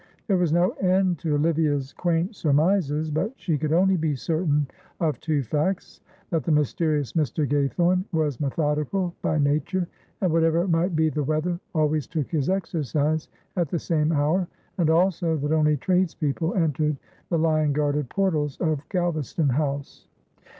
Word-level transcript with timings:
There 0.25 0.37
was 0.37 0.51
no 0.51 0.71
end 0.81 1.19
to 1.19 1.35
Olivia's 1.35 1.93
quaint 1.93 2.35
surmises, 2.35 3.11
but 3.11 3.33
she 3.35 3.55
could 3.55 3.71
only 3.71 3.97
be 3.97 4.15
certain 4.15 4.65
of 4.99 5.19
two 5.19 5.43
facts 5.43 6.01
that 6.31 6.43
the 6.43 6.51
mysterious 6.51 7.13
Mr. 7.13 7.47
Gaythorne 7.47 8.03
was 8.11 8.39
methodical 8.39 9.13
by 9.21 9.37
nature, 9.37 9.87
and 10.19 10.33
whatever 10.33 10.67
might 10.67 10.95
be 10.95 11.09
the 11.09 11.23
weather 11.23 11.59
always 11.75 12.07
took 12.07 12.31
his 12.31 12.49
exercise 12.49 13.29
at 13.55 13.69
the 13.69 13.77
same 13.77 14.11
hour, 14.11 14.47
and 14.79 14.89
also 14.89 15.37
that 15.37 15.51
only 15.51 15.77
tradespeople 15.77 16.55
entered 16.55 16.97
the 17.29 17.37
lion 17.37 17.71
guarded 17.71 18.09
portals 18.09 18.57
of 18.59 18.79
Galvaston 18.89 19.51
House. 19.51 20.07